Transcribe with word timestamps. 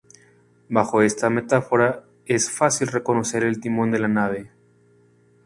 Bajo 0.67 1.03
esta 1.03 1.29
metáfora 1.29 2.03
es 2.25 2.49
fácil 2.49 2.87
reconocer 2.87 3.43
el 3.43 3.59
timón 3.61 3.91
de 3.91 3.99
la 3.99 4.07
nave. 4.07 4.49